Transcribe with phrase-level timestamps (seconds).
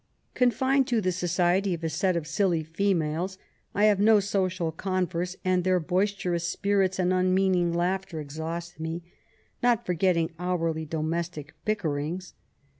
[0.33, 3.37] Confined to the society of a set of silly females,
[3.75, 9.03] I have no social converse, and their hoisterons spirits and unmeaning langhter exhaust me,
[9.61, 12.33] not forgetting hourly domestic bickerings.